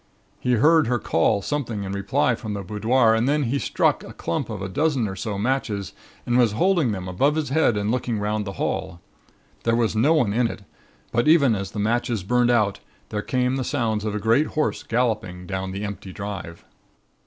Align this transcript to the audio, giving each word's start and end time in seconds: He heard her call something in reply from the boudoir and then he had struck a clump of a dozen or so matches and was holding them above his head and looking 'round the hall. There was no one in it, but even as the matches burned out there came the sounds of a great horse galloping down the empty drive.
He 0.39 0.53
heard 0.53 0.87
her 0.87 0.97
call 0.97 1.43
something 1.43 1.83
in 1.83 1.91
reply 1.91 2.33
from 2.33 2.55
the 2.55 2.63
boudoir 2.63 3.13
and 3.13 3.29
then 3.29 3.43
he 3.43 3.51
had 3.51 3.61
struck 3.61 4.03
a 4.03 4.13
clump 4.13 4.49
of 4.49 4.59
a 4.59 4.67
dozen 4.67 5.07
or 5.07 5.15
so 5.15 5.37
matches 5.37 5.93
and 6.25 6.39
was 6.39 6.53
holding 6.53 6.91
them 6.91 7.07
above 7.07 7.35
his 7.35 7.49
head 7.49 7.77
and 7.77 7.91
looking 7.91 8.17
'round 8.17 8.45
the 8.45 8.53
hall. 8.53 8.99
There 9.61 9.75
was 9.75 9.95
no 9.95 10.15
one 10.15 10.33
in 10.33 10.47
it, 10.47 10.63
but 11.11 11.27
even 11.27 11.53
as 11.53 11.69
the 11.69 11.77
matches 11.77 12.23
burned 12.23 12.49
out 12.49 12.79
there 13.09 13.21
came 13.21 13.57
the 13.57 13.63
sounds 13.63 14.03
of 14.03 14.15
a 14.15 14.19
great 14.19 14.47
horse 14.47 14.81
galloping 14.81 15.45
down 15.45 15.69
the 15.71 15.83
empty 15.83 16.11
drive. 16.11 16.65